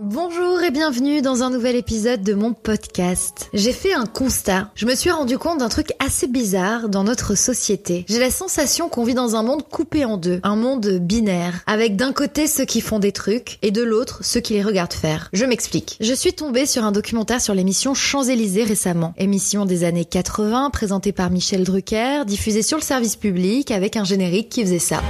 [0.00, 3.50] Bonjour et bienvenue dans un nouvel épisode de mon podcast.
[3.52, 4.70] J'ai fait un constat.
[4.76, 8.04] Je me suis rendu compte d'un truc assez bizarre dans notre société.
[8.08, 11.96] J'ai la sensation qu'on vit dans un monde coupé en deux, un monde binaire, avec
[11.96, 15.30] d'un côté ceux qui font des trucs et de l'autre ceux qui les regardent faire.
[15.32, 15.96] Je m'explique.
[16.00, 19.14] Je suis tombée sur un documentaire sur l'émission Champs-Élysées récemment.
[19.18, 24.04] Émission des années 80 présentée par Michel Drucker, diffusée sur le service public avec un
[24.04, 25.02] générique qui faisait ça.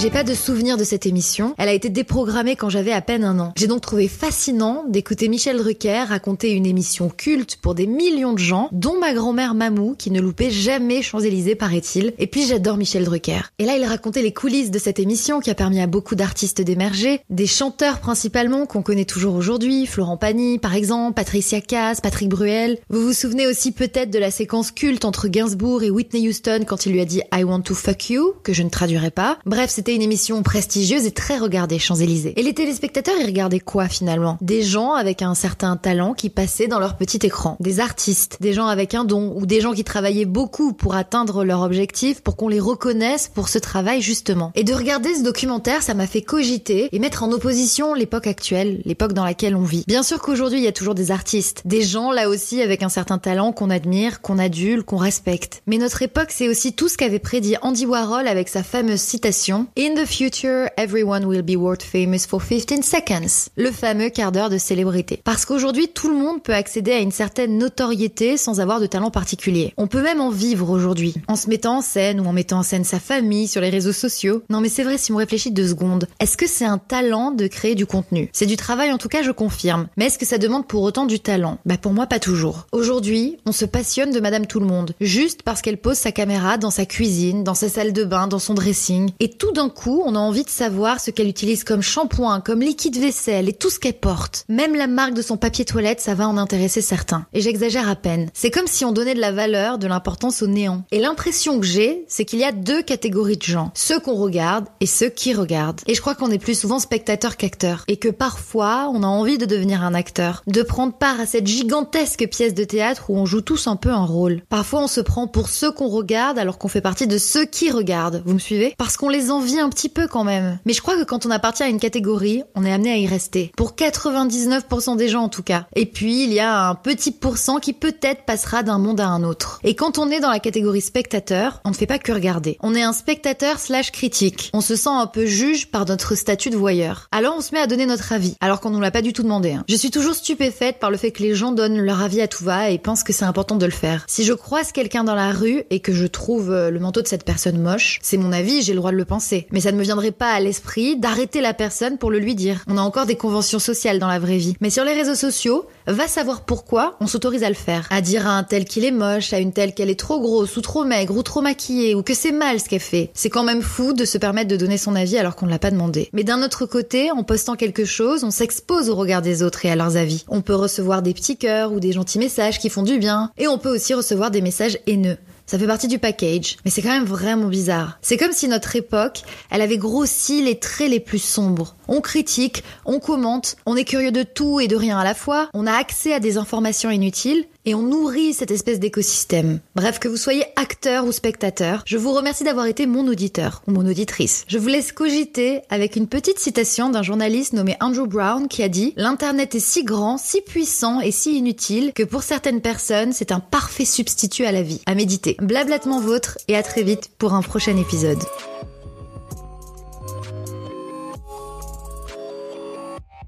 [0.00, 1.56] J'ai pas de souvenir de cette émission.
[1.58, 3.52] Elle a été déprogrammée quand j'avais à peine un an.
[3.56, 8.38] J'ai donc trouvé fascinant d'écouter Michel Drucker raconter une émission culte pour des millions de
[8.38, 12.14] gens, dont ma grand-mère Mamou, qui ne loupait jamais Champs-Élysées, paraît-il.
[12.20, 13.40] Et puis j'adore Michel Drucker.
[13.58, 16.60] Et là, il racontait les coulisses de cette émission qui a permis à beaucoup d'artistes
[16.60, 22.28] d'émerger, des chanteurs principalement qu'on connaît toujours aujourd'hui, Florent Pagny par exemple, Patricia Cass, Patrick
[22.28, 22.78] Bruel.
[22.88, 26.86] Vous vous souvenez aussi peut-être de la séquence culte entre Gainsbourg et Whitney Houston quand
[26.86, 29.38] il lui a dit I want to fuck you, que je ne traduirai pas.
[29.44, 32.34] Bref, c'était une émission prestigieuse et très regardée, Champs-Élysées.
[32.36, 34.38] Et les téléspectateurs, ils regardaient quoi finalement?
[34.40, 37.56] Des gens avec un certain talent qui passaient dans leur petit écran.
[37.60, 41.44] Des artistes, des gens avec un don, ou des gens qui travaillaient beaucoup pour atteindre
[41.44, 44.52] leur objectif, pour qu'on les reconnaisse pour ce travail justement.
[44.54, 48.82] Et de regarder ce documentaire, ça m'a fait cogiter et mettre en opposition l'époque actuelle,
[48.84, 49.84] l'époque dans laquelle on vit.
[49.86, 52.88] Bien sûr qu'aujourd'hui, il y a toujours des artistes, des gens là aussi avec un
[52.88, 55.62] certain talent qu'on admire, qu'on adule, qu'on respecte.
[55.66, 59.66] Mais notre époque, c'est aussi tout ce qu'avait prédit Andy Warhol avec sa fameuse citation
[59.80, 63.48] In the future, everyone will be world famous for 15 seconds.
[63.56, 65.20] Le fameux quart d'heure de célébrité.
[65.22, 69.12] Parce qu'aujourd'hui, tout le monde peut accéder à une certaine notoriété sans avoir de talent
[69.12, 69.74] particulier.
[69.76, 71.14] On peut même en vivre aujourd'hui.
[71.28, 73.92] En se mettant en scène ou en mettant en scène sa famille sur les réseaux
[73.92, 74.42] sociaux.
[74.50, 76.08] Non mais c'est vrai si on réfléchit deux secondes.
[76.18, 78.30] Est-ce que c'est un talent de créer du contenu?
[78.32, 79.86] C'est du travail en tout cas, je confirme.
[79.96, 81.58] Mais est-ce que ça demande pour autant du talent?
[81.66, 82.66] Bah pour moi pas toujours.
[82.72, 84.94] Aujourd'hui, on se passionne de Madame Tout le Monde.
[85.00, 88.40] Juste parce qu'elle pose sa caméra dans sa cuisine, dans sa salle de bain, dans
[88.40, 89.10] son dressing.
[89.20, 92.96] Et tout coup, on a envie de savoir ce qu'elle utilise comme shampoing, comme liquide
[92.96, 94.44] vaisselle et tout ce qu'elle porte.
[94.48, 97.26] Même la marque de son papier toilette, ça va en intéresser certains.
[97.32, 98.30] Et j'exagère à peine.
[98.34, 100.82] C'est comme si on donnait de la valeur, de l'importance au néant.
[100.90, 103.70] Et l'impression que j'ai, c'est qu'il y a deux catégories de gens.
[103.74, 105.80] Ceux qu'on regarde et ceux qui regardent.
[105.86, 107.84] Et je crois qu'on est plus souvent spectateur qu'acteur.
[107.88, 110.42] Et que parfois, on a envie de devenir un acteur.
[110.46, 113.90] De prendre part à cette gigantesque pièce de théâtre où on joue tous un peu
[113.90, 114.42] un rôle.
[114.48, 117.70] Parfois, on se prend pour ceux qu'on regarde alors qu'on fait partie de ceux qui
[117.70, 118.22] regardent.
[118.24, 118.74] Vous me suivez?
[118.78, 120.58] Parce qu'on les envie un petit peu quand même.
[120.64, 123.06] Mais je crois que quand on appartient à une catégorie, on est amené à y
[123.06, 123.52] rester.
[123.56, 125.66] Pour 99% des gens en tout cas.
[125.74, 129.22] Et puis, il y a un petit pourcent qui peut-être passera d'un monde à un
[129.22, 129.60] autre.
[129.64, 132.56] Et quand on est dans la catégorie spectateur, on ne fait pas que regarder.
[132.60, 134.50] On est un spectateur slash critique.
[134.52, 137.08] On se sent un peu juge par notre statut de voyeur.
[137.12, 139.22] Alors on se met à donner notre avis, alors qu'on nous l'a pas du tout
[139.22, 139.52] demandé.
[139.52, 139.64] hein.
[139.68, 142.44] Je suis toujours stupéfaite par le fait que les gens donnent leur avis à tout
[142.44, 144.04] va et pensent que c'est important de le faire.
[144.06, 147.08] Si je croise quelqu'un dans la rue et que je trouve euh, le manteau de
[147.08, 149.47] cette personne moche, c'est mon avis, j'ai le droit de le penser.
[149.52, 152.64] Mais ça ne me viendrait pas à l'esprit d'arrêter la personne pour le lui dire.
[152.68, 154.54] On a encore des conventions sociales dans la vraie vie.
[154.60, 157.86] Mais sur les réseaux sociaux, va savoir pourquoi on s'autorise à le faire.
[157.90, 160.56] À dire à un tel qu'il est moche, à une telle qu'elle est trop grosse
[160.56, 163.10] ou trop maigre ou trop maquillée ou que c'est mal ce qu'elle fait.
[163.14, 165.58] C'est quand même fou de se permettre de donner son avis alors qu'on ne l'a
[165.58, 166.10] pas demandé.
[166.12, 169.70] Mais d'un autre côté, en postant quelque chose, on s'expose au regard des autres et
[169.70, 170.24] à leurs avis.
[170.28, 173.30] On peut recevoir des petits cœurs ou des gentils messages qui font du bien.
[173.38, 175.16] Et on peut aussi recevoir des messages haineux.
[175.48, 177.98] Ça fait partie du package, mais c'est quand même vraiment bizarre.
[178.02, 181.74] C'est comme si notre époque, elle avait grossi les traits les plus sombres.
[181.88, 185.48] On critique, on commente, on est curieux de tout et de rien à la fois,
[185.54, 189.60] on a accès à des informations inutiles et on nourrit cette espèce d'écosystème.
[189.74, 193.72] Bref, que vous soyez acteur ou spectateur, je vous remercie d'avoir été mon auditeur ou
[193.72, 194.46] mon auditrice.
[194.48, 198.70] Je vous laisse cogiter avec une petite citation d'un journaliste nommé Andrew Brown qui a
[198.70, 203.32] dit L'Internet est si grand, si puissant et si inutile que pour certaines personnes, c'est
[203.32, 204.80] un parfait substitut à la vie.
[204.86, 205.36] À méditer.
[205.38, 208.22] Blablatement vôtre et à très vite pour un prochain épisode.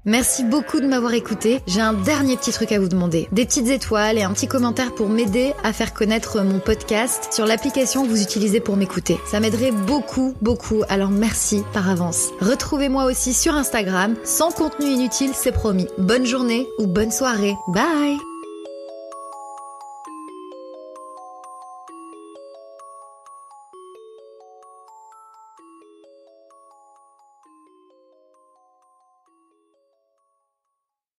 [0.05, 1.61] Merci beaucoup de m'avoir écouté.
[1.67, 3.27] J'ai un dernier petit truc à vous demander.
[3.31, 7.45] Des petites étoiles et un petit commentaire pour m'aider à faire connaître mon podcast sur
[7.45, 9.19] l'application que vous utilisez pour m'écouter.
[9.27, 10.83] Ça m'aiderait beaucoup, beaucoup.
[10.89, 12.29] Alors merci par avance.
[12.41, 14.15] Retrouvez-moi aussi sur Instagram.
[14.23, 15.87] Sans contenu inutile, c'est promis.
[15.97, 17.55] Bonne journée ou bonne soirée.
[17.67, 18.30] Bye